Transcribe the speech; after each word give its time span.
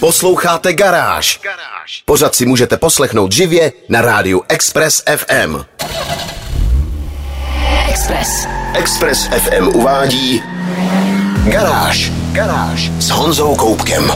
Posloucháte 0.00 0.72
Garáž. 0.72 1.40
Pořád 2.04 2.34
si 2.34 2.46
můžete 2.46 2.76
poslechnout 2.76 3.32
živě 3.32 3.72
na 3.88 4.00
rádiu 4.00 4.42
Express 4.48 5.02
FM. 5.16 5.56
Express. 7.88 8.46
Express 8.74 9.26
FM 9.26 9.68
uvádí 9.68 10.42
Garáž. 11.44 12.12
Garáž 12.32 12.90
s 12.98 13.10
Honzou 13.10 13.56
Koupkem. 13.56 14.12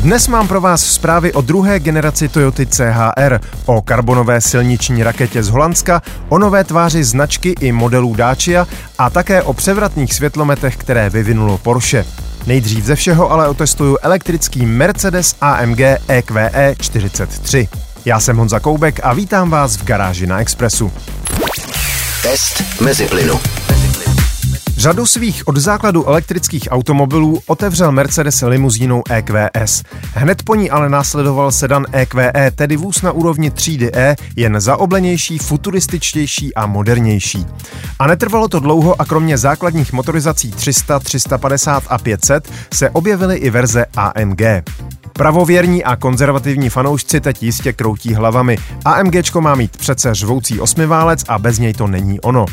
Dnes 0.00 0.28
mám 0.28 0.48
pro 0.48 0.60
vás 0.60 0.86
zprávy 0.86 1.32
o 1.32 1.40
druhé 1.40 1.80
generaci 1.80 2.28
Toyoty 2.28 2.66
CHR, 2.66 3.40
o 3.66 3.82
karbonové 3.82 4.40
silniční 4.40 5.02
raketě 5.02 5.42
z 5.42 5.48
Holandska, 5.48 6.02
o 6.28 6.38
nové 6.38 6.64
tváři 6.64 7.04
značky 7.04 7.54
i 7.60 7.72
modelů 7.72 8.14
Dacia 8.14 8.66
a 8.98 9.10
také 9.10 9.42
o 9.42 9.52
převratných 9.52 10.14
světlometech, 10.14 10.76
které 10.76 11.10
vyvinulo 11.10 11.58
Porsche. 11.58 12.04
Nejdřív 12.48 12.84
ze 12.84 12.96
všeho 12.96 13.32
ale 13.32 13.48
otestuju 13.48 13.98
elektrický 14.02 14.66
Mercedes 14.66 15.34
AMG 15.40 15.80
EQE 16.08 16.74
43. 16.80 17.68
Já 18.04 18.20
jsem 18.20 18.36
Honza 18.36 18.60
Koubek 18.60 19.00
a 19.02 19.14
vítám 19.14 19.50
vás 19.50 19.76
v 19.76 19.84
garáži 19.84 20.26
na 20.26 20.40
Expressu. 20.40 20.92
Test 22.22 22.80
mezi 22.80 23.04
plynu. 23.04 23.40
Řadu 24.78 25.06
svých 25.06 25.48
od 25.48 25.56
základu 25.56 26.08
elektrických 26.08 26.68
automobilů 26.70 27.40
otevřel 27.46 27.92
Mercedes 27.92 28.42
limuzínou 28.42 29.02
EQS. 29.10 29.82
Hned 30.14 30.42
po 30.42 30.54
ní 30.54 30.70
ale 30.70 30.88
následoval 30.88 31.52
sedan 31.52 31.86
EQE, 31.92 32.50
tedy 32.54 32.76
vůz 32.76 33.02
na 33.02 33.12
úrovni 33.12 33.50
třídy 33.50 33.90
E, 33.94 34.16
jen 34.36 34.60
zaoblenější, 34.60 35.38
futurističtější 35.38 36.54
a 36.54 36.66
modernější. 36.66 37.46
A 37.98 38.06
netrvalo 38.06 38.48
to 38.48 38.60
dlouho 38.60 39.00
a 39.00 39.04
kromě 39.04 39.38
základních 39.38 39.92
motorizací 39.92 40.50
300, 40.50 40.98
350 40.98 41.82
a 41.88 41.98
500 41.98 42.50
se 42.74 42.90
objevily 42.90 43.36
i 43.36 43.50
verze 43.50 43.86
AMG. 43.96 44.42
Pravověrní 45.12 45.84
a 45.84 45.96
konzervativní 45.96 46.70
fanoušci 46.70 47.20
teď 47.20 47.42
jistě 47.42 47.72
kroutí 47.72 48.14
hlavami. 48.14 48.58
AMGčko 48.84 49.40
má 49.40 49.54
mít 49.54 49.76
přece 49.76 50.14
řvoucí 50.14 50.60
osmiválec 50.60 51.24
a 51.28 51.38
bez 51.38 51.58
něj 51.58 51.72
to 51.72 51.86
není 51.86 52.20
ono. 52.20 52.46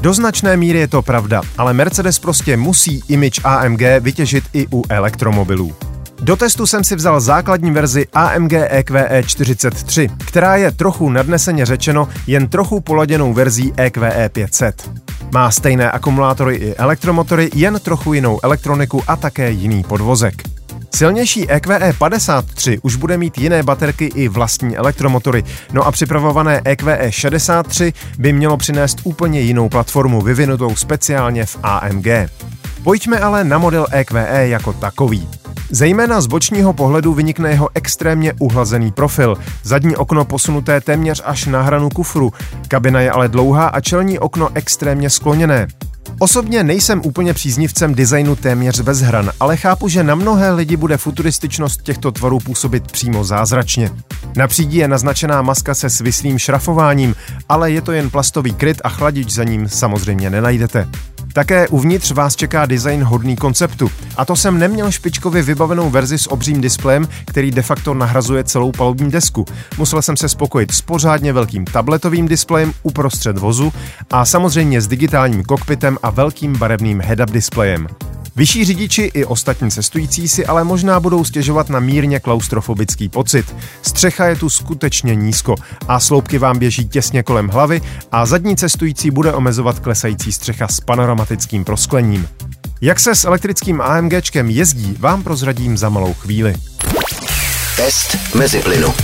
Do 0.00 0.14
značné 0.14 0.56
míry 0.56 0.78
je 0.78 0.88
to 0.88 1.02
pravda, 1.02 1.42
ale 1.58 1.72
Mercedes 1.74 2.18
prostě 2.18 2.56
musí 2.56 3.02
image 3.08 3.40
AMG 3.44 3.82
vytěžit 4.00 4.44
i 4.52 4.66
u 4.72 4.84
elektromobilů. 4.88 5.74
Do 6.22 6.36
testu 6.36 6.66
jsem 6.66 6.84
si 6.84 6.96
vzal 6.96 7.20
základní 7.20 7.70
verzi 7.70 8.06
AMG 8.12 8.52
EQE 8.52 9.22
43, 9.26 10.08
která 10.26 10.56
je 10.56 10.72
trochu 10.72 11.10
nadneseně 11.10 11.66
řečeno 11.66 12.08
jen 12.26 12.48
trochu 12.48 12.80
poladěnou 12.80 13.32
verzí 13.32 13.72
EQE 13.76 14.28
500. 14.28 14.90
Má 15.34 15.50
stejné 15.50 15.90
akumulátory 15.90 16.56
i 16.56 16.74
elektromotory, 16.74 17.50
jen 17.54 17.80
trochu 17.80 18.12
jinou 18.12 18.38
elektroniku 18.42 19.02
a 19.06 19.16
také 19.16 19.50
jiný 19.50 19.84
podvozek. 19.84 20.57
Silnější 20.94 21.50
EQE 21.50 21.92
53 21.98 22.78
už 22.82 22.96
bude 22.96 23.18
mít 23.18 23.38
jiné 23.38 23.62
baterky 23.62 24.04
i 24.04 24.28
vlastní 24.28 24.76
elektromotory, 24.76 25.44
no 25.72 25.82
a 25.82 25.92
připravované 25.92 26.60
EQE 26.64 27.12
63 27.12 27.92
by 28.18 28.32
mělo 28.32 28.56
přinést 28.56 29.00
úplně 29.04 29.40
jinou 29.40 29.68
platformu 29.68 30.20
vyvinutou 30.20 30.76
speciálně 30.76 31.46
v 31.46 31.58
AMG. 31.62 32.06
Pojďme 32.82 33.18
ale 33.18 33.44
na 33.44 33.58
model 33.58 33.86
EQE 33.90 34.48
jako 34.48 34.72
takový. 34.72 35.28
Zejména 35.70 36.20
z 36.20 36.26
bočního 36.26 36.72
pohledu 36.72 37.14
vynikne 37.14 37.50
jeho 37.50 37.68
extrémně 37.74 38.32
uhlazený 38.38 38.92
profil, 38.92 39.36
zadní 39.62 39.96
okno 39.96 40.24
posunuté 40.24 40.80
téměř 40.80 41.22
až 41.24 41.46
na 41.46 41.62
hranu 41.62 41.88
kufru, 41.88 42.32
kabina 42.68 43.00
je 43.00 43.10
ale 43.10 43.28
dlouhá 43.28 43.68
a 43.68 43.80
čelní 43.80 44.18
okno 44.18 44.48
extrémně 44.54 45.10
skloněné. 45.10 45.66
Osobně 46.18 46.64
nejsem 46.64 47.00
úplně 47.04 47.34
příznivcem 47.34 47.94
designu 47.94 48.36
téměř 48.36 48.80
bez 48.80 49.00
hran, 49.00 49.30
ale 49.40 49.56
chápu, 49.56 49.88
že 49.88 50.02
na 50.02 50.14
mnohé 50.14 50.50
lidi 50.50 50.76
bude 50.76 50.96
futurističnost 50.96 51.82
těchto 51.82 52.12
tvarů 52.12 52.38
působit 52.38 52.92
přímo 52.92 53.24
zázračně. 53.24 53.90
Na 54.36 54.48
je 54.70 54.88
naznačená 54.88 55.42
maska 55.42 55.74
se 55.74 55.90
svislým 55.90 56.38
šrafováním, 56.38 57.14
ale 57.48 57.70
je 57.70 57.80
to 57.80 57.92
jen 57.92 58.10
plastový 58.10 58.54
kryt 58.54 58.80
a 58.84 58.88
chladič 58.88 59.30
za 59.32 59.44
ním 59.44 59.68
samozřejmě 59.68 60.30
nenajdete. 60.30 60.88
Také 61.38 61.68
uvnitř 61.68 62.10
vás 62.10 62.36
čeká 62.36 62.66
design 62.66 63.02
hodný 63.02 63.36
konceptu. 63.36 63.90
A 64.16 64.24
to 64.24 64.36
jsem 64.36 64.58
neměl 64.58 64.90
špičkově 64.90 65.42
vybavenou 65.42 65.90
verzi 65.90 66.18
s 66.18 66.32
obřím 66.32 66.60
displejem, 66.60 67.08
který 67.26 67.50
de 67.50 67.62
facto 67.62 67.94
nahrazuje 67.94 68.44
celou 68.44 68.72
palubní 68.72 69.10
desku. 69.10 69.44
Musel 69.78 70.02
jsem 70.02 70.16
se 70.16 70.28
spokojit 70.28 70.72
s 70.72 70.82
pořádně 70.82 71.32
velkým 71.32 71.64
tabletovým 71.64 72.28
displejem 72.28 72.72
uprostřed 72.82 73.38
vozu 73.38 73.72
a 74.10 74.24
samozřejmě 74.24 74.80
s 74.80 74.86
digitálním 74.86 75.44
kokpitem 75.44 75.98
a 76.02 76.10
velkým 76.10 76.58
barevným 76.58 77.00
head-up 77.00 77.30
displejem. 77.30 77.86
Vyšší 78.38 78.64
řidiči 78.64 79.02
i 79.14 79.24
ostatní 79.24 79.70
cestující 79.70 80.28
si 80.28 80.46
ale 80.46 80.64
možná 80.64 81.00
budou 81.00 81.24
stěžovat 81.24 81.70
na 81.70 81.80
mírně 81.80 82.20
klaustrofobický 82.20 83.08
pocit. 83.08 83.56
Střecha 83.82 84.26
je 84.26 84.36
tu 84.36 84.50
skutečně 84.50 85.14
nízko 85.14 85.54
a 85.88 86.00
sloupky 86.00 86.38
vám 86.38 86.58
běží 86.58 86.88
těsně 86.88 87.22
kolem 87.22 87.48
hlavy 87.48 87.80
a 88.12 88.26
zadní 88.26 88.56
cestující 88.56 89.10
bude 89.10 89.32
omezovat 89.32 89.78
klesající 89.78 90.32
střecha 90.32 90.68
s 90.68 90.80
panoramatickým 90.80 91.64
prosklením. 91.64 92.28
Jak 92.80 93.00
se 93.00 93.14
s 93.14 93.24
elektrickým 93.24 93.80
AMGčkem 93.80 94.50
jezdí, 94.50 94.96
vám 94.98 95.22
prozradím 95.22 95.76
za 95.76 95.88
malou 95.88 96.14
chvíli. 96.14 96.54
Test 97.76 98.34
mezi 98.34 98.60
plynu. 98.60 98.94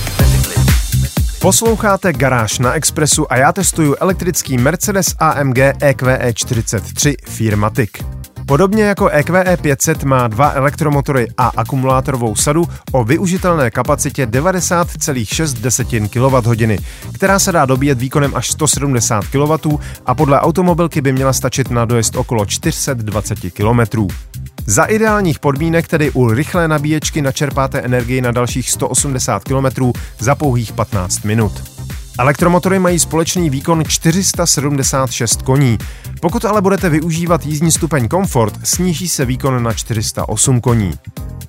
Posloucháte 1.41 2.13
Garáž 2.13 2.59
na 2.59 2.73
Expressu 2.73 3.33
a 3.33 3.37
já 3.37 3.53
testuju 3.53 3.97
elektrický 4.01 4.59
Mercedes 4.59 5.15
AMG 5.19 5.59
EQE 5.81 6.33
43 6.35 7.17
Firmatic. 7.29 8.14
Podobně 8.47 8.83
jako 8.83 9.09
EQE 9.09 9.57
500 9.57 10.05
má 10.05 10.29
dva 10.29 10.51
elektromotory 10.51 11.29
a 11.37 11.53
akumulátorovou 11.57 12.35
sadu 12.35 12.65
o 12.93 13.05
využitelné 13.05 13.71
kapacitě 13.71 14.27
90,6 14.27 16.09
kWh, 16.09 16.85
která 17.13 17.39
se 17.39 17.53
dá 17.53 17.67
dobíjet 17.67 17.99
výkonem 17.99 18.33
až 18.35 18.51
170 18.51 19.25
kW 19.27 19.77
a 20.07 20.15
podle 20.15 20.41
automobilky 20.41 21.01
by 21.01 21.13
měla 21.13 21.33
stačit 21.33 21.71
na 21.71 21.85
dojezd 21.85 22.17
okolo 22.17 22.47
420 22.47 23.39
km. 23.53 24.07
Za 24.67 24.85
ideálních 24.85 25.39
podmínek 25.39 25.89
tedy 25.89 26.11
u 26.11 26.29
rychlé 26.31 26.69
nabíječky 26.69 27.23
načerpáte 27.23 27.81
energii 27.81 28.21
na 28.21 28.31
dalších 28.31 28.71
180 28.71 29.45
km 29.45 29.93
za 30.19 30.35
pouhých 30.35 30.73
15 30.73 31.25
minut. 31.25 31.75
Elektromotory 32.19 32.79
mají 32.79 32.99
společný 32.99 33.51
výkon 33.51 33.85
476 33.89 35.43
koní. 35.43 35.79
Pokud 36.25 36.45
ale 36.45 36.63
budete 36.63 36.89
využívat 36.89 37.47
jízdní 37.47 37.73
stupeň 37.73 38.09
Comfort, 38.09 38.67
sníží 38.67 39.09
se 39.09 39.25
výkon 39.25 39.63
na 39.63 39.73
408 39.73 40.61
koní. 40.61 40.93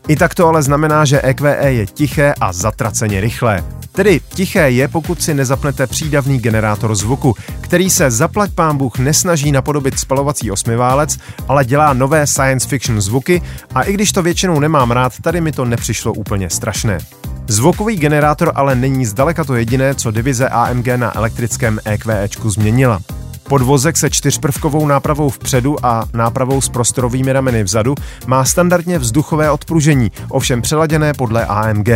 I 0.07 0.15
tak 0.15 0.35
to 0.35 0.47
ale 0.47 0.63
znamená, 0.63 1.05
že 1.05 1.21
EQE 1.21 1.71
je 1.73 1.85
tiché 1.85 2.33
a 2.41 2.53
zatraceně 2.53 3.21
rychlé. 3.21 3.63
Tedy 3.91 4.21
tiché 4.33 4.69
je, 4.69 4.87
pokud 4.87 5.21
si 5.21 5.33
nezapnete 5.33 5.87
přídavný 5.87 6.39
generátor 6.39 6.95
zvuku, 6.95 7.35
který 7.61 7.89
se 7.89 8.11
zaplať 8.11 8.51
pán 8.51 8.77
Bůh 8.77 8.99
nesnaží 8.99 9.51
napodobit 9.51 9.99
spalovací 9.99 10.51
osmiválec, 10.51 11.17
ale 11.47 11.65
dělá 11.65 11.93
nové 11.93 12.27
science 12.27 12.67
fiction 12.67 13.01
zvuky 13.01 13.41
a 13.75 13.83
i 13.83 13.93
když 13.93 14.11
to 14.11 14.23
většinou 14.23 14.59
nemám 14.59 14.91
rád, 14.91 15.13
tady 15.21 15.41
mi 15.41 15.51
to 15.51 15.65
nepřišlo 15.65 16.13
úplně 16.13 16.49
strašné. 16.49 16.97
Zvukový 17.47 17.95
generátor 17.95 18.51
ale 18.55 18.75
není 18.75 19.05
zdaleka 19.05 19.43
to 19.43 19.55
jediné, 19.55 19.95
co 19.95 20.11
divize 20.11 20.49
AMG 20.49 20.87
na 20.87 21.17
elektrickém 21.17 21.79
EQEčku 21.85 22.49
změnila. 22.49 22.99
Podvozek 23.49 23.97
se 23.97 24.09
čtyřprvkovou 24.09 24.87
nápravou 24.87 25.29
vpředu 25.29 25.85
a 25.85 26.05
nápravou 26.13 26.61
s 26.61 26.69
prostorovými 26.69 27.33
rameny 27.33 27.63
vzadu 27.63 27.95
má 28.27 28.45
standardně 28.45 28.99
vzduchové 28.99 29.51
odpružení, 29.51 30.11
ovšem 30.29 30.61
přeladěné 30.61 31.13
podle 31.13 31.45
AMG. 31.45 31.89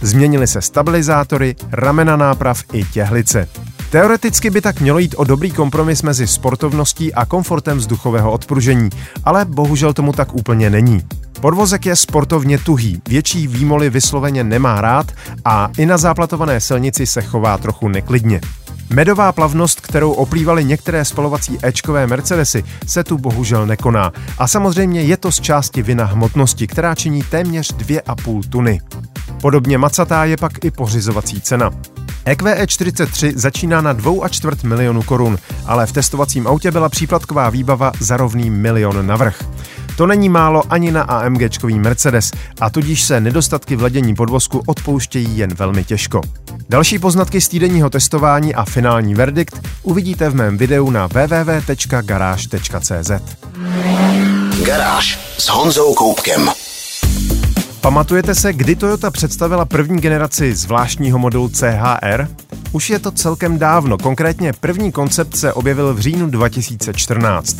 Změnily 0.00 0.46
se 0.46 0.62
stabilizátory, 0.62 1.56
ramena 1.72 2.16
náprav 2.16 2.62
i 2.72 2.84
těhlice. 2.84 3.48
Teoreticky 3.90 4.50
by 4.50 4.60
tak 4.60 4.80
mělo 4.80 4.98
jít 4.98 5.14
o 5.18 5.24
dobrý 5.24 5.50
kompromis 5.50 6.02
mezi 6.02 6.26
sportovností 6.26 7.14
a 7.14 7.26
komfortem 7.26 7.78
vzduchového 7.78 8.32
odpružení, 8.32 8.90
ale 9.24 9.44
bohužel 9.44 9.92
tomu 9.92 10.12
tak 10.12 10.34
úplně 10.34 10.70
není. 10.70 11.02
Podvozek 11.40 11.86
je 11.86 11.96
sportovně 11.96 12.58
tuhý, 12.58 13.02
větší 13.08 13.46
výmoly 13.46 13.90
vysloveně 13.90 14.44
nemá 14.44 14.80
rád 14.80 15.06
a 15.44 15.70
i 15.78 15.86
na 15.86 15.98
záplatované 15.98 16.60
silnici 16.60 17.06
se 17.06 17.22
chová 17.22 17.58
trochu 17.58 17.88
neklidně. 17.88 18.40
Medová 18.90 19.32
plavnost, 19.32 19.80
kterou 19.80 20.12
oplývaly 20.12 20.64
některé 20.64 21.04
spalovací 21.04 21.58
Ečkové 21.62 22.06
Mercedesy, 22.06 22.64
se 22.86 23.04
tu 23.04 23.18
bohužel 23.18 23.66
nekoná. 23.66 24.12
A 24.38 24.46
samozřejmě 24.46 25.02
je 25.02 25.16
to 25.16 25.32
z 25.32 25.40
části 25.40 25.82
vina 25.82 26.04
hmotnosti, 26.04 26.66
která 26.66 26.94
činí 26.94 27.22
téměř 27.22 27.74
2,5 27.74 28.48
tuny. 28.48 28.80
Podobně 29.40 29.78
macatá 29.78 30.24
je 30.24 30.36
pak 30.36 30.64
i 30.64 30.70
pořizovací 30.70 31.40
cena. 31.40 31.70
EQE 32.24 32.66
43 32.66 33.32
začíná 33.36 33.80
na 33.80 33.94
2,4 33.94 34.66
milionu 34.68 35.02
korun, 35.02 35.38
ale 35.66 35.86
v 35.86 35.92
testovacím 35.92 36.46
autě 36.46 36.70
byla 36.70 36.88
příplatková 36.88 37.50
výbava 37.50 37.92
za 38.00 38.16
rovný 38.16 38.50
milion 38.50 39.06
navrh. 39.06 39.44
To 39.98 40.06
není 40.06 40.28
málo 40.28 40.62
ani 40.70 40.92
na 40.92 41.02
AMGčkový 41.02 41.78
Mercedes 41.78 42.30
a 42.60 42.70
tudíž 42.70 43.02
se 43.02 43.20
nedostatky 43.20 43.76
v 43.76 43.82
ladění 43.82 44.14
podvozku 44.14 44.62
odpouštějí 44.66 45.38
jen 45.38 45.54
velmi 45.54 45.84
těžko. 45.84 46.20
Další 46.68 46.98
poznatky 46.98 47.40
z 47.40 47.48
týdenního 47.48 47.90
testování 47.90 48.54
a 48.54 48.64
finální 48.64 49.14
verdikt 49.14 49.60
uvidíte 49.82 50.30
v 50.30 50.34
mém 50.34 50.58
videu 50.58 50.90
na 50.90 51.06
www.garage.cz. 51.06 53.10
Garáž 54.64 55.18
s 55.38 55.48
Honzou 55.48 55.94
Koupkem. 55.94 56.50
Pamatujete 57.80 58.34
se, 58.34 58.52
kdy 58.52 58.76
Toyota 58.76 59.10
představila 59.10 59.64
první 59.64 60.00
generaci 60.00 60.54
zvláštního 60.54 61.18
modelu 61.18 61.48
CHR? 61.48 62.28
Už 62.72 62.90
je 62.90 62.98
to 62.98 63.10
celkem 63.10 63.58
dávno, 63.58 63.98
konkrétně 63.98 64.52
první 64.52 64.92
koncept 64.92 65.36
se 65.36 65.52
objevil 65.52 65.94
v 65.94 66.00
říjnu 66.00 66.30
2014. 66.30 67.56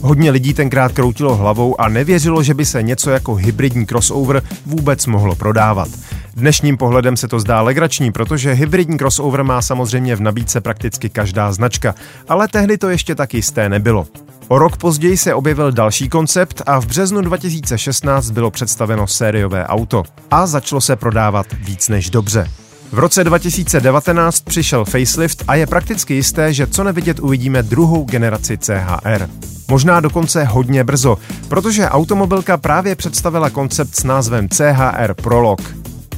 Hodně 0.00 0.30
lidí 0.30 0.54
tenkrát 0.54 0.92
kroutilo 0.92 1.36
hlavou 1.36 1.80
a 1.80 1.88
nevěřilo, 1.88 2.42
že 2.42 2.54
by 2.54 2.64
se 2.64 2.82
něco 2.82 3.10
jako 3.10 3.34
hybridní 3.34 3.86
crossover 3.86 4.42
vůbec 4.66 5.06
mohlo 5.06 5.34
prodávat. 5.34 5.88
Dnešním 6.34 6.76
pohledem 6.76 7.16
se 7.16 7.28
to 7.28 7.40
zdá 7.40 7.60
legrační, 7.60 8.12
protože 8.12 8.52
hybridní 8.52 8.98
crossover 8.98 9.44
má 9.44 9.62
samozřejmě 9.62 10.16
v 10.16 10.20
nabídce 10.20 10.60
prakticky 10.60 11.08
každá 11.10 11.52
značka, 11.52 11.94
ale 12.28 12.48
tehdy 12.48 12.78
to 12.78 12.88
ještě 12.88 13.14
tak 13.14 13.34
jisté 13.34 13.68
nebylo. 13.68 14.06
O 14.48 14.58
rok 14.58 14.76
později 14.76 15.16
se 15.16 15.34
objevil 15.34 15.72
další 15.72 16.08
koncept 16.08 16.62
a 16.66 16.80
v 16.80 16.86
březnu 16.86 17.20
2016 17.20 18.30
bylo 18.30 18.50
představeno 18.50 19.06
sériové 19.06 19.66
auto. 19.66 20.02
A 20.30 20.46
začalo 20.46 20.80
se 20.80 20.96
prodávat 20.96 21.46
víc 21.52 21.88
než 21.88 22.10
dobře. 22.10 22.61
V 22.92 22.98
roce 22.98 23.24
2019 23.24 24.40
přišel 24.40 24.84
facelift 24.84 25.44
a 25.48 25.54
je 25.54 25.66
prakticky 25.66 26.14
jisté, 26.14 26.52
že 26.52 26.66
co 26.66 26.84
nevidět 26.84 27.20
uvidíme 27.20 27.62
druhou 27.62 28.04
generaci 28.04 28.58
CHR. 28.58 29.28
Možná 29.68 30.00
dokonce 30.00 30.44
hodně 30.44 30.84
brzo, 30.84 31.18
protože 31.48 31.88
automobilka 31.88 32.56
právě 32.56 32.96
představila 32.96 33.50
koncept 33.50 33.94
s 33.94 34.04
názvem 34.04 34.48
CHR 34.48 35.14
Prolog. 35.14 35.60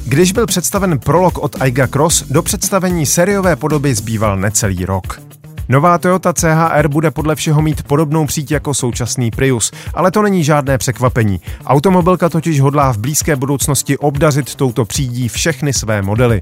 Když 0.05 0.31
byl 0.31 0.45
představen 0.45 0.99
Prolog 0.99 1.37
od 1.37 1.61
Aiga 1.61 1.87
Cross, 1.87 2.23
do 2.29 2.41
představení 2.43 3.05
seriové 3.05 3.55
podoby 3.55 3.95
zbýval 3.95 4.37
necelý 4.37 4.85
rok. 4.85 5.21
Nová 5.69 5.97
Toyota 5.97 6.33
CHR 6.33 6.87
bude 6.87 7.11
podle 7.11 7.35
všeho 7.35 7.61
mít 7.61 7.83
podobnou 7.83 8.25
příť 8.25 8.51
jako 8.51 8.73
současný 8.73 9.31
Prius, 9.31 9.71
ale 9.93 10.11
to 10.11 10.21
není 10.21 10.43
žádné 10.43 10.77
překvapení. 10.77 11.41
Automobilka 11.65 12.29
totiž 12.29 12.61
hodlá 12.61 12.93
v 12.93 12.97
blízké 12.97 13.35
budoucnosti 13.35 13.97
obdařit 13.97 14.55
touto 14.55 14.85
přídí 14.85 15.27
všechny 15.27 15.73
své 15.73 16.01
modely. 16.01 16.41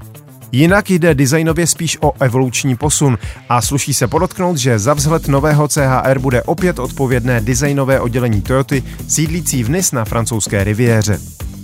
Jinak 0.54 0.90
jde 0.90 1.14
designově 1.14 1.66
spíš 1.66 1.98
o 2.00 2.12
evoluční 2.20 2.76
posun 2.76 3.18
a 3.48 3.62
sluší 3.62 3.94
se 3.94 4.08
podotknout, 4.08 4.56
že 4.56 4.78
za 4.78 4.94
vzhled 4.94 5.28
nového 5.28 5.68
CHR 5.68 6.18
bude 6.18 6.42
opět 6.42 6.78
odpovědné 6.78 7.40
designové 7.40 8.00
oddělení 8.00 8.42
Toyoty 8.42 8.82
sídlící 9.08 9.64
v 9.64 9.70
Nice 9.70 9.96
na 9.96 10.04
francouzské 10.04 10.64
riviéře. 10.64 11.20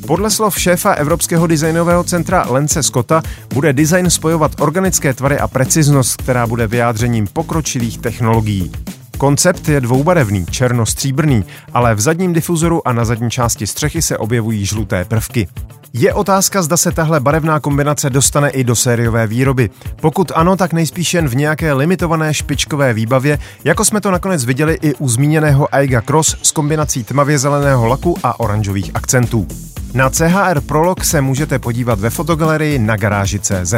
Podle 0.06 0.30
slov 0.30 0.58
šéfa 0.58 0.92
Evropského 0.92 1.46
designového 1.46 2.04
centra 2.04 2.46
Lence 2.48 2.82
Scotta 2.82 3.22
bude 3.54 3.72
design 3.72 4.10
spojovat 4.10 4.60
organické 4.60 5.14
tvary 5.14 5.38
a 5.38 5.48
preciznost, 5.48 6.22
která 6.22 6.46
bude 6.46 6.66
vyjádřením 6.66 7.26
pokročilých 7.26 7.98
technologií. 7.98 8.72
Koncept 9.18 9.68
je 9.68 9.80
dvoubarevný, 9.80 10.46
černo-stříbrný, 10.46 11.44
ale 11.74 11.94
v 11.94 12.00
zadním 12.00 12.32
difuzoru 12.32 12.88
a 12.88 12.92
na 12.92 13.04
zadní 13.04 13.30
části 13.30 13.66
střechy 13.66 14.02
se 14.02 14.18
objevují 14.18 14.66
žluté 14.66 15.04
prvky. 15.04 15.48
Je 15.92 16.14
otázka, 16.14 16.62
zda 16.62 16.76
se 16.76 16.92
tahle 16.92 17.20
barevná 17.20 17.60
kombinace 17.60 18.10
dostane 18.10 18.50
i 18.50 18.64
do 18.64 18.76
sériové 18.76 19.26
výroby. 19.26 19.70
Pokud 20.00 20.32
ano, 20.34 20.56
tak 20.56 20.72
nejspíš 20.72 21.14
jen 21.14 21.28
v 21.28 21.36
nějaké 21.36 21.72
limitované 21.72 22.34
špičkové 22.34 22.92
výbavě, 22.92 23.38
jako 23.64 23.84
jsme 23.84 24.00
to 24.00 24.10
nakonec 24.10 24.44
viděli 24.44 24.78
i 24.82 24.94
u 24.94 25.08
zmíněného 25.08 25.74
Aiga 25.74 26.00
Cross 26.00 26.36
s 26.42 26.50
kombinací 26.50 27.04
tmavě 27.04 27.38
zeleného 27.38 27.86
laku 27.86 28.16
a 28.22 28.40
oranžových 28.40 28.90
akcentů. 28.94 29.46
Na 29.94 30.10
CHR 30.10 30.60
Prolog 30.60 31.04
se 31.04 31.20
můžete 31.20 31.58
podívat 31.58 32.00
ve 32.00 32.10
fotogalerii 32.10 32.78
na 32.78 32.96
garáži 32.96 33.38
CZ. 33.38 33.74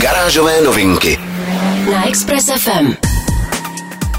Garážové 0.00 0.60
novinky 0.60 1.18
na 1.92 2.08
Express 2.08 2.46
FM. 2.58 2.92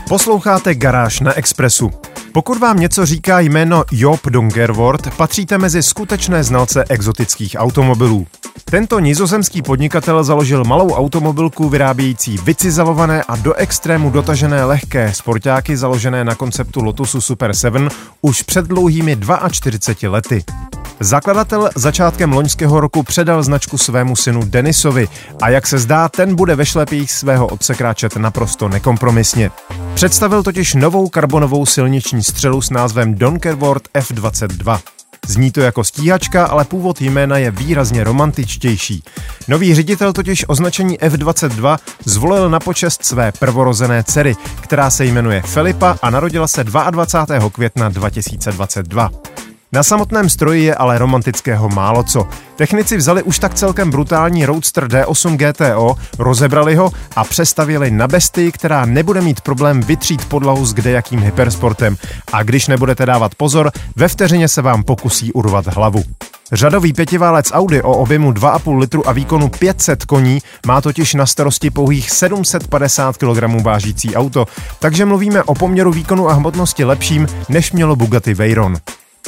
Posloucháte 0.10 0.76
Garáž 0.76 1.20
na 1.20 1.34
Expressu. 1.34 1.92
Pokud 2.34 2.60
vám 2.60 2.80
něco 2.80 3.06
říká 3.06 3.40
jméno 3.40 3.84
Job 3.92 4.26
Dongerwort, 4.26 5.16
patříte 5.16 5.58
mezi 5.58 5.84
skutečné 5.84 6.44
znalce 6.44 6.86
exotických 6.90 7.56
automobilů. 7.60 8.28
Tento 8.66 9.00
nizozemský 9.00 9.62
podnikatel 9.62 10.24
založil 10.24 10.64
malou 10.64 10.94
automobilku 10.94 11.70
vyrábějící 11.70 12.38
vycizelované 12.38 13.24
a 13.24 13.36
do 13.36 13.54
extrému 13.54 14.10
dotažené 14.10 14.66
lehké 14.66 15.14
sportáky 15.14 15.78
založené 15.78 16.24
na 16.24 16.36
konceptu 16.36 16.84
Lotusu 16.84 17.22
Super 17.22 17.54
7 17.54 17.90
už 18.22 18.42
před 18.42 18.66
dlouhými 18.66 19.18
42 19.52 20.12
lety. 20.12 20.44
Zakladatel 21.00 21.70
začátkem 21.76 22.34
loňského 22.34 22.80
roku 22.80 23.04
předal 23.04 23.44
značku 23.44 23.78
svému 23.78 24.16
synu 24.16 24.42
Denisovi 24.46 25.08
a 25.42 25.50
jak 25.50 25.68
se 25.68 25.78
zdá, 25.78 26.10
ten 26.10 26.36
bude 26.36 26.56
ve 26.56 26.66
šlepích 26.66 27.12
svého 27.12 27.48
otce 27.48 27.76
kráčet 27.76 28.16
naprosto 28.16 28.70
nekompromisně. 28.70 29.52
Představil 29.94 30.44
totiž 30.44 30.74
novou 30.74 31.10
karbonovou 31.10 31.66
silniční 31.66 32.24
střelu 32.24 32.62
s 32.62 32.70
názvem 32.70 33.16
Donkerwort 33.16 33.84
F22. 33.94 34.80
Zní 35.28 35.52
to 35.52 35.62
jako 35.62 35.84
stíhačka, 35.84 36.46
ale 36.46 36.66
původ 36.66 37.02
jména 37.02 37.38
je 37.38 37.52
výrazně 37.52 38.04
romantičtější. 38.04 39.04
Nový 39.48 39.76
ředitel 39.76 40.14
totiž 40.14 40.46
označení 40.48 41.00
F22 41.00 41.78
zvolil 42.06 42.50
na 42.50 42.60
počest 42.60 43.06
své 43.06 43.32
prvorozené 43.32 44.04
dcery, 44.04 44.36
která 44.62 44.90
se 44.90 45.06
jmenuje 45.06 45.42
Filipa 45.46 45.98
a 46.02 46.10
narodila 46.10 46.48
se 46.48 46.64
22. 46.64 47.50
května 47.50 47.90
2022. 47.90 49.12
Na 49.74 49.84
samotném 49.84 50.30
stroji 50.30 50.64
je 50.64 50.76
ale 50.76 50.98
romantického 50.98 51.70
málo 51.70 52.04
co. 52.04 52.28
Technici 52.56 52.98
vzali 52.98 53.24
už 53.24 53.40
tak 53.40 53.54
celkem 53.54 53.92
brutální 53.92 54.46
Roadster 54.46 54.88
D8 54.88 55.38
GTO, 55.38 55.96
rozebrali 56.20 56.76
ho 56.76 56.92
a 57.16 57.24
přestavili 57.24 57.92
na 57.92 58.08
bestii, 58.08 58.52
která 58.52 58.86
nebude 58.86 59.22
mít 59.22 59.42
problém 59.42 59.82
vytřít 59.82 60.26
podlahu 60.26 60.66
s 60.66 60.74
kdejakým 60.74 61.20
hypersportem. 61.20 61.98
A 62.34 62.44
když 62.44 62.68
nebudete 62.68 63.06
dávat 63.06 63.36
pozor, 63.36 63.72
ve 63.96 64.08
vteřině 64.08 64.48
se 64.48 64.62
vám 64.62 64.84
pokusí 64.84 65.34
urvat 65.34 65.68
hlavu. 65.68 66.04
Řadový 66.52 66.94
pětiválec 66.94 67.52
Audi 67.52 67.82
o 67.82 67.92
objemu 67.92 68.32
2,5 68.32 68.78
litru 68.78 69.10
a 69.10 69.12
výkonu 69.12 69.50
500 69.50 70.06
koní 70.06 70.40
má 70.68 70.82
totiž 70.82 71.14
na 71.14 71.26
starosti 71.26 71.70
pouhých 71.70 72.12
750 72.12 73.18
kg 73.18 73.64
vážící 73.64 74.16
auto, 74.16 74.46
takže 74.80 75.06
mluvíme 75.06 75.44
o 75.44 75.56
poměru 75.56 75.92
výkonu 75.92 76.30
a 76.30 76.34
hmotnosti 76.34 76.84
lepším, 76.84 77.28
než 77.50 77.72
mělo 77.72 77.96
Bugatti 77.96 78.34
Veyron. 78.34 78.78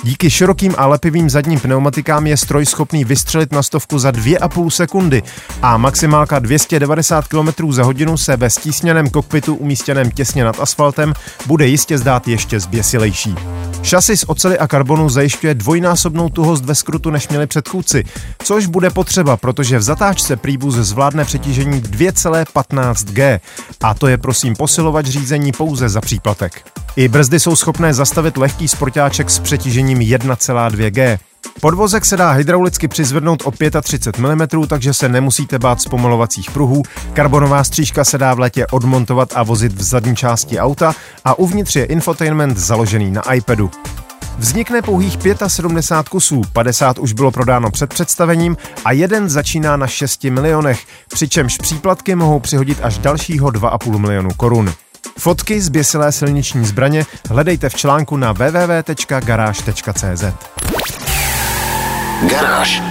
Díky 0.03 0.29
širokým 0.29 0.75
a 0.77 0.85
lepivým 0.85 1.29
zadním 1.29 1.59
pneumatikám 1.59 2.27
je 2.27 2.37
stroj 2.37 2.65
schopný 2.65 3.05
vystřelit 3.05 3.51
na 3.51 3.63
stovku 3.63 3.99
za 3.99 4.11
2,5 4.11 4.69
sekundy 4.69 5.23
a 5.61 5.77
maximálka 5.77 6.39
290 6.39 7.27
km 7.27 7.71
za 7.71 7.83
hodinu 7.83 8.17
se 8.17 8.37
ve 8.37 8.49
stísněném 8.49 9.09
kokpitu 9.09 9.55
umístěném 9.55 10.11
těsně 10.11 10.43
nad 10.43 10.59
asfaltem 10.59 11.13
bude 11.45 11.67
jistě 11.67 11.97
zdát 11.97 12.27
ještě 12.27 12.59
zběsilejší. 12.59 13.35
Šasy 13.83 14.17
z 14.17 14.25
oceli 14.27 14.59
a 14.59 14.67
karbonu 14.67 15.09
zajišťuje 15.09 15.53
dvojnásobnou 15.53 16.29
tuhost 16.29 16.65
ve 16.65 16.75
skrutu, 16.75 17.09
než 17.09 17.27
měli 17.27 17.47
předchůdci, 17.47 18.03
což 18.43 18.65
bude 18.65 18.89
potřeba, 18.89 19.37
protože 19.37 19.77
v 19.77 19.81
zatáčce 19.81 20.35
Príbus 20.35 20.75
zvládne 20.75 21.25
přetížení 21.25 21.81
2,15 21.81 23.11
G 23.13 23.39
a 23.83 23.93
to 23.93 24.07
je 24.07 24.17
prosím 24.17 24.55
posilovač 24.55 25.05
řízení 25.05 25.51
pouze 25.51 25.89
za 25.89 26.01
příplatek. 26.01 26.84
I 26.97 27.07
brzdy 27.07 27.39
jsou 27.39 27.55
schopné 27.55 27.93
zastavit 27.93 28.37
lehký 28.37 28.67
sportáček 28.67 29.29
s 29.29 29.39
přetížením 29.39 29.99
1,2 29.99 30.89
G. 30.89 31.19
Podvozek 31.61 32.05
se 32.05 32.17
dá 32.17 32.31
hydraulicky 32.31 32.87
přizvednout 32.87 33.43
o 33.45 33.51
35 33.81 34.35
mm, 34.35 34.67
takže 34.67 34.93
se 34.93 35.09
nemusíte 35.09 35.59
bát 35.59 35.81
zpomalovacích 35.81 36.51
pruhů. 36.51 36.83
Karbonová 37.13 37.63
střížka 37.63 38.03
se 38.03 38.17
dá 38.17 38.33
v 38.33 38.39
letě 38.39 38.67
odmontovat 38.67 39.29
a 39.35 39.43
vozit 39.43 39.73
v 39.73 39.83
zadní 39.83 40.15
části 40.15 40.59
auta 40.59 40.95
a 41.25 41.39
uvnitř 41.39 41.75
je 41.75 41.85
infotainment 41.85 42.57
založený 42.57 43.11
na 43.11 43.33
iPadu. 43.33 43.71
Vznikne 44.37 44.81
pouhých 44.81 45.17
75 45.47 46.09
kusů, 46.09 46.41
50 46.53 46.99
už 46.99 47.13
bylo 47.13 47.31
prodáno 47.31 47.71
před 47.71 47.89
představením 47.89 48.57
a 48.85 48.91
jeden 48.91 49.29
začíná 49.29 49.77
na 49.77 49.87
6 49.87 50.23
milionech, 50.23 50.79
přičemž 51.09 51.57
příplatky 51.57 52.15
mohou 52.15 52.39
přihodit 52.39 52.79
až 52.81 52.97
dalšího 52.97 53.49
2,5 53.49 53.97
milionu 53.97 54.29
korun. 54.37 54.73
Fotky 55.19 55.61
z 55.61 55.69
běsilé 55.69 56.11
silniční 56.11 56.65
zbraně 56.65 57.05
hledejte 57.29 57.69
v 57.69 57.75
článku 57.75 58.17
na 58.17 58.31
www.garage.cz. 58.31 60.23
Garáž. 62.29 62.81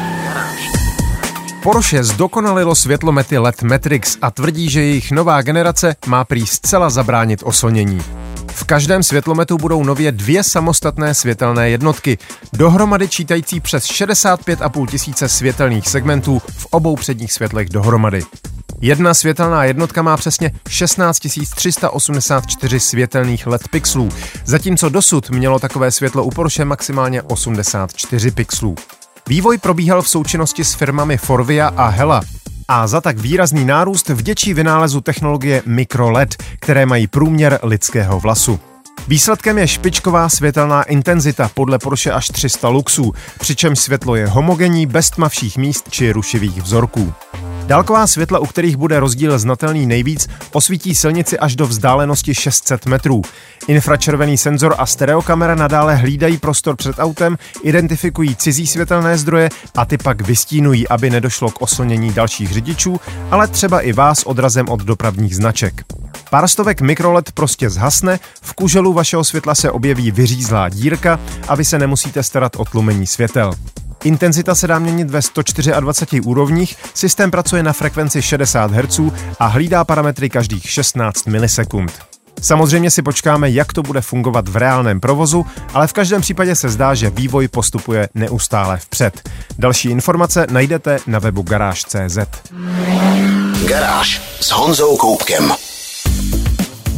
Porsche 1.62 2.04
zdokonalilo 2.04 2.74
světlomety 2.74 3.38
LED 3.38 3.62
Matrix 3.62 4.18
a 4.22 4.30
tvrdí, 4.30 4.70
že 4.70 4.80
jejich 4.80 5.10
nová 5.10 5.42
generace 5.42 5.96
má 6.06 6.24
prý 6.24 6.46
zcela 6.46 6.90
zabránit 6.90 7.40
oslnění. 7.44 8.02
V 8.46 8.64
každém 8.64 9.02
světlometu 9.02 9.58
budou 9.58 9.84
nově 9.84 10.12
dvě 10.12 10.44
samostatné 10.44 11.14
světelné 11.14 11.70
jednotky, 11.70 12.18
dohromady 12.52 13.08
čítající 13.08 13.60
přes 13.60 13.84
65,5 13.84 14.86
tisíce 14.86 15.28
světelných 15.28 15.88
segmentů 15.88 16.42
v 16.56 16.66
obou 16.70 16.96
předních 16.96 17.32
světlech 17.32 17.68
dohromady. 17.68 18.22
Jedna 18.84 19.14
světelná 19.14 19.64
jednotka 19.64 20.02
má 20.02 20.16
přesně 20.16 20.50
16 20.68 21.18
384 21.54 22.80
světelných 22.80 23.46
LED 23.46 23.68
pixelů, 23.68 24.08
zatímco 24.44 24.88
dosud 24.88 25.30
mělo 25.30 25.58
takové 25.58 25.90
světlo 25.90 26.24
u 26.24 26.30
Porsche 26.30 26.64
maximálně 26.64 27.22
84 27.22 28.30
pixelů. 28.30 28.74
Vývoj 29.28 29.58
probíhal 29.58 30.02
v 30.02 30.08
součinnosti 30.08 30.64
s 30.64 30.74
firmami 30.74 31.16
Forvia 31.16 31.68
a 31.68 31.88
Hella, 31.88 32.20
a 32.68 32.86
za 32.86 33.00
tak 33.00 33.18
výrazný 33.18 33.64
nárůst 33.64 34.08
vděčí 34.08 34.54
vynálezu 34.54 35.00
technologie 35.00 35.62
MicroLED, 35.66 36.42
které 36.60 36.86
mají 36.86 37.06
průměr 37.06 37.58
lidského 37.62 38.20
vlasu. 38.20 38.60
Výsledkem 39.08 39.58
je 39.58 39.68
špičková 39.68 40.28
světelná 40.28 40.82
intenzita 40.82 41.50
podle 41.54 41.78
Porsche 41.78 42.12
až 42.12 42.28
300 42.28 42.68
luxů, 42.68 43.12
přičemž 43.40 43.78
světlo 43.78 44.16
je 44.16 44.26
homogenní, 44.26 44.86
bez 44.86 45.10
tmavších 45.10 45.56
míst 45.56 45.90
či 45.90 46.12
rušivých 46.12 46.62
vzorků. 46.62 47.14
Dálková 47.66 48.06
světla, 48.06 48.38
u 48.38 48.46
kterých 48.46 48.76
bude 48.76 49.00
rozdíl 49.00 49.38
znatelný 49.38 49.86
nejvíc, 49.86 50.28
osvítí 50.52 50.94
silnici 50.94 51.38
až 51.38 51.56
do 51.56 51.66
vzdálenosti 51.66 52.34
600 52.34 52.86
metrů. 52.86 53.22
Infračervený 53.68 54.38
senzor 54.38 54.74
a 54.78 54.86
stereokamera 54.86 55.54
nadále 55.54 55.96
hlídají 55.96 56.38
prostor 56.38 56.76
před 56.76 56.96
autem, 56.98 57.38
identifikují 57.62 58.36
cizí 58.36 58.66
světelné 58.66 59.18
zdroje 59.18 59.48
a 59.76 59.84
ty 59.84 59.98
pak 59.98 60.20
vystínují, 60.20 60.88
aby 60.88 61.10
nedošlo 61.10 61.50
k 61.50 61.62
oslnění 61.62 62.12
dalších 62.12 62.52
řidičů, 62.52 63.00
ale 63.30 63.48
třeba 63.48 63.80
i 63.80 63.92
vás 63.92 64.22
odrazem 64.22 64.68
od 64.68 64.80
dopravních 64.80 65.36
značek. 65.36 65.82
Pár 66.30 66.48
stovek 66.48 66.80
mikrolet 66.80 67.32
prostě 67.32 67.70
zhasne, 67.70 68.18
v 68.42 68.54
kuželu 68.54 68.92
vašeho 68.92 69.24
světla 69.24 69.54
se 69.54 69.70
objeví 69.70 70.10
vyřízlá 70.10 70.68
dírka 70.68 71.20
a 71.48 71.54
vy 71.54 71.64
se 71.64 71.78
nemusíte 71.78 72.22
starat 72.22 72.56
o 72.56 72.64
tlumení 72.64 73.06
světel. 73.06 73.52
Intenzita 74.04 74.54
se 74.54 74.66
dá 74.66 74.78
měnit 74.78 75.10
ve 75.10 75.22
124 75.22 76.20
úrovních, 76.20 76.76
systém 76.94 77.30
pracuje 77.30 77.62
na 77.62 77.72
frekvenci 77.72 78.22
60 78.22 78.70
Hz 78.70 79.00
a 79.38 79.46
hlídá 79.46 79.84
parametry 79.84 80.30
každých 80.30 80.70
16 80.70 81.26
milisekund. 81.26 81.92
Samozřejmě 82.40 82.90
si 82.90 83.02
počkáme, 83.02 83.50
jak 83.50 83.72
to 83.72 83.82
bude 83.82 84.00
fungovat 84.00 84.48
v 84.48 84.56
reálném 84.56 85.00
provozu, 85.00 85.46
ale 85.74 85.86
v 85.86 85.92
každém 85.92 86.20
případě 86.20 86.54
se 86.54 86.68
zdá, 86.68 86.94
že 86.94 87.10
vývoj 87.10 87.48
postupuje 87.48 88.08
neustále 88.14 88.76
vpřed. 88.76 89.30
Další 89.58 89.90
informace 89.90 90.46
najdete 90.50 90.98
na 91.06 91.18
webu 91.18 91.42
garáž.cz. 91.42 92.18
Garáž 93.68 94.22
s 94.40 94.50
Honzou 94.50 94.96
Koupkem. 94.96 95.52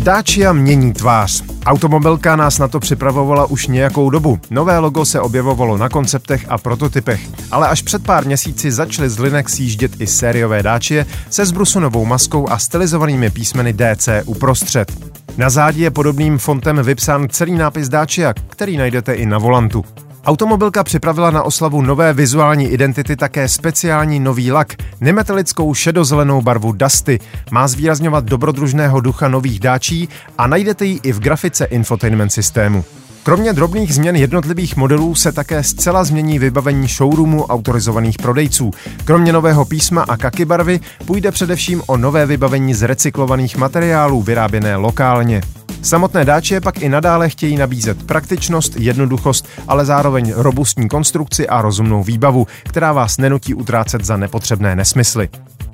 Dacia 0.06 0.52
mění 0.52 0.92
tvář. 0.92 1.44
Automobilka 1.66 2.36
nás 2.36 2.58
na 2.58 2.68
to 2.68 2.80
připravovala 2.80 3.46
už 3.46 3.66
nějakou 3.66 4.10
dobu. 4.10 4.38
Nové 4.50 4.78
logo 4.78 5.04
se 5.04 5.20
objevovalo 5.20 5.76
na 5.76 5.88
konceptech 5.88 6.46
a 6.48 6.58
prototypech, 6.58 7.20
ale 7.50 7.68
až 7.68 7.82
před 7.82 8.04
pár 8.04 8.26
měsíci 8.26 8.72
začaly 8.72 9.08
z 9.08 9.18
linek 9.18 9.48
sjíždět 9.48 10.00
i 10.00 10.06
sériové 10.06 10.62
Dacia 10.62 11.04
se 11.30 11.46
zbrusunovou 11.46 12.04
maskou 12.04 12.48
a 12.48 12.58
stylizovanými 12.58 13.30
písmeny 13.30 13.72
DC 13.72 14.08
uprostřed. 14.25 14.92
Na 15.36 15.50
zádi 15.50 15.82
je 15.82 15.90
podobným 15.90 16.38
fontem 16.38 16.82
vypsán 16.82 17.28
celý 17.28 17.54
nápis 17.54 17.88
Dacia, 17.88 18.34
který 18.48 18.76
najdete 18.76 19.14
i 19.14 19.26
na 19.26 19.38
volantu. 19.38 19.84
Automobilka 20.26 20.85
připravila 20.85 21.30
na 21.30 21.42
oslavu 21.42 21.83
nové 21.83 22.12
vizuální 22.12 22.68
identity 22.68 23.16
také 23.16 23.49
speciální 23.49 24.21
nový 24.21 24.52
lak, 24.52 24.75
nemetalickou 25.00 25.75
šedozelenou 25.75 26.42
barvu 26.42 26.73
Dusty. 26.73 27.18
Má 27.50 27.68
zvýrazňovat 27.68 28.25
dobrodružného 28.25 29.00
ducha 29.00 29.28
nových 29.28 29.61
dáčí 29.61 30.09
a 30.38 30.47
najdete 30.47 30.85
ji 30.85 31.00
i 31.02 31.12
v 31.12 31.21
grafice 31.21 31.64
infotainment 31.64 32.33
systému. 32.33 32.85
Kromě 33.23 33.52
drobných 33.52 33.95
změn 33.95 34.16
jednotlivých 34.16 34.76
modelů 34.76 35.14
se 35.14 35.33
také 35.33 35.62
zcela 35.62 36.04
změní 36.04 36.38
vybavení 36.38 36.88
showroomu 36.88 37.47
autorizovaných 37.47 38.18
prodejců. 38.18 38.71
Kromě 39.04 39.33
nového 39.33 39.64
písma 39.64 40.02
a 40.09 40.16
kaky 40.16 40.45
barvy 40.45 40.80
půjde 41.04 41.30
především 41.30 41.83
o 41.87 41.97
nové 41.97 42.26
vybavení 42.26 42.75
z 42.75 42.83
recyklovaných 42.83 43.56
materiálů 43.56 44.23
vyráběné 44.23 44.76
lokálně. 44.76 45.40
Samotné 45.86 46.24
dáče 46.24 46.60
pak 46.60 46.82
i 46.82 46.88
nadále 46.88 47.28
chtějí 47.28 47.56
nabízet 47.56 48.02
praktičnost, 48.06 48.76
jednoduchost, 48.76 49.48
ale 49.68 49.84
zároveň 49.84 50.32
robustní 50.36 50.88
konstrukci 50.88 51.48
a 51.48 51.62
rozumnou 51.62 52.02
výbavu, 52.02 52.46
která 52.62 52.92
vás 52.92 53.18
nenutí 53.18 53.54
utrácet 53.54 54.04
za 54.04 54.16
nepotřebné 54.16 54.76
nesmysly. 54.76 55.28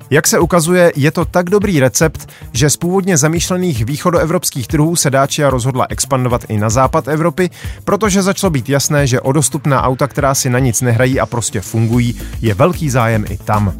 Jak 0.09 0.27
se 0.27 0.39
ukazuje, 0.39 0.91
je 0.95 1.11
to 1.11 1.25
tak 1.25 1.49
dobrý 1.49 1.79
recept, 1.79 2.29
že 2.51 2.69
z 2.69 2.77
původně 2.77 3.17
zamýšlených 3.17 3.85
východoevropských 3.85 4.67
trhů 4.67 4.95
se 4.95 5.09
Dacia 5.09 5.49
rozhodla 5.49 5.87
expandovat 5.89 6.45
i 6.47 6.57
na 6.57 6.69
západ 6.69 7.07
Evropy, 7.07 7.49
protože 7.85 8.21
začalo 8.21 8.51
být 8.51 8.69
jasné, 8.69 9.07
že 9.07 9.21
o 9.21 9.31
dostupná 9.31 9.83
auta, 9.83 10.07
která 10.07 10.35
si 10.35 10.49
na 10.49 10.59
nic 10.59 10.81
nehrají 10.81 11.19
a 11.19 11.25
prostě 11.25 11.61
fungují, 11.61 12.21
je 12.41 12.53
velký 12.53 12.89
zájem 12.89 13.25
i 13.29 13.37
tam. 13.37 13.73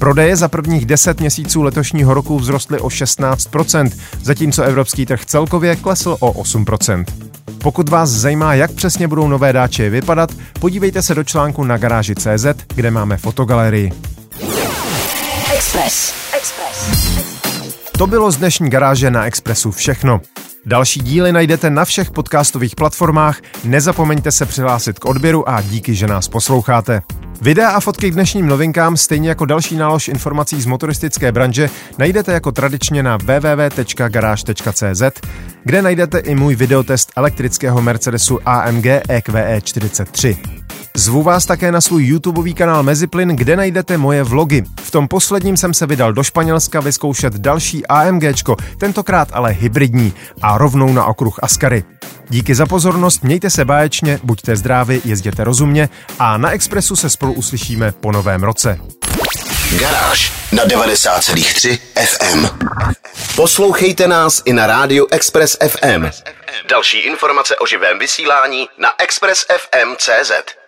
Prodeje 0.00 0.36
za 0.36 0.48
prvních 0.48 0.86
10 0.86 1.20
měsíců 1.20 1.62
letošního 1.62 2.14
roku 2.14 2.38
vzrostly 2.38 2.78
o 2.78 2.88
16%, 2.88 3.90
zatímco 4.22 4.62
evropský 4.62 5.06
trh 5.06 5.24
celkově 5.24 5.76
klesl 5.76 6.16
o 6.20 6.32
8%. 6.32 7.04
Pokud 7.58 7.88
vás 7.88 8.10
zajímá, 8.10 8.54
jak 8.54 8.72
přesně 8.72 9.08
budou 9.08 9.28
nové 9.28 9.52
dáče 9.52 9.90
vypadat, 9.90 10.30
podívejte 10.60 11.02
se 11.02 11.14
do 11.14 11.24
článku 11.24 11.64
na 11.64 11.76
garáži 11.76 12.14
CZ, 12.14 12.46
kde 12.74 12.90
máme 12.90 13.16
fotogalerii. 13.16 13.92
Express. 15.54 16.14
Express. 16.36 16.98
To 17.98 18.06
bylo 18.06 18.30
z 18.30 18.36
dnešní 18.36 18.70
garáže 18.70 19.10
na 19.10 19.26
Expressu 19.26 19.70
všechno. 19.70 20.20
Další 20.66 21.00
díly 21.00 21.32
najdete 21.32 21.70
na 21.70 21.84
všech 21.84 22.10
podcastových 22.10 22.74
platformách, 22.74 23.40
nezapomeňte 23.64 24.32
se 24.32 24.46
přihlásit 24.46 24.98
k 24.98 25.04
odběru 25.04 25.48
a 25.48 25.60
díky, 25.60 25.94
že 25.94 26.06
nás 26.06 26.28
posloucháte. 26.28 27.02
Videa 27.42 27.70
a 27.70 27.80
fotky 27.80 28.10
k 28.10 28.14
dnešním 28.14 28.46
novinkám, 28.46 28.96
stejně 28.96 29.28
jako 29.28 29.44
další 29.44 29.76
nálož 29.76 30.08
informací 30.08 30.60
z 30.60 30.66
motoristické 30.66 31.32
branže, 31.32 31.70
najdete 31.98 32.32
jako 32.32 32.52
tradičně 32.52 33.02
na 33.02 33.16
www.garage.cz, 33.16 35.02
kde 35.64 35.82
najdete 35.82 36.18
i 36.18 36.34
můj 36.34 36.54
videotest 36.56 37.12
elektrického 37.16 37.82
Mercedesu 37.82 38.38
AMG 38.48 38.86
EQE 39.08 39.60
43. 39.60 40.38
Zvu 40.94 41.22
vás 41.22 41.46
také 41.46 41.72
na 41.72 41.80
svůj 41.80 42.06
YouTubeový 42.06 42.54
kanál 42.54 42.82
Meziplyn, 42.82 43.28
kde 43.28 43.56
najdete 43.56 43.96
moje 43.96 44.22
vlogy. 44.22 44.62
V 44.82 44.90
tom 44.90 45.08
posledním 45.08 45.56
jsem 45.56 45.74
se 45.74 45.86
vydal 45.86 46.12
do 46.12 46.22
Španělska 46.22 46.80
vyzkoušet 46.80 47.34
další 47.34 47.86
AMGčko, 47.86 48.56
tentokrát 48.78 49.28
ale 49.32 49.50
hybridní 49.50 50.12
a 50.42 50.58
rovnou 50.58 50.92
na 50.92 51.04
okruh 51.04 51.38
Askary. 51.42 51.84
Díky 52.28 52.54
za 52.54 52.66
pozornost, 52.66 53.22
mějte 53.22 53.50
se 53.50 53.64
báječně, 53.64 54.20
buďte 54.22 54.56
zdraví, 54.56 55.00
jezděte 55.04 55.44
rozumně 55.44 55.88
a 56.18 56.36
na 56.36 56.50
Expressu 56.50 56.96
se 56.96 57.10
spolu 57.10 57.32
uslyšíme 57.32 57.92
po 57.92 58.12
novém 58.12 58.42
roce. 58.42 58.78
Garáž 59.78 60.32
na 60.52 60.64
90,3 60.64 61.78
FM. 62.04 62.46
Poslouchejte 63.36 64.08
nás 64.08 64.42
i 64.44 64.52
na 64.52 64.66
rádiu 64.66 65.06
Express 65.10 65.56
FM. 65.68 66.06
Další 66.70 66.98
informace 66.98 67.56
o 67.56 67.66
živém 67.66 67.98
vysílání 67.98 68.68
na 68.78 68.88
expressfm.cz. 69.02 70.59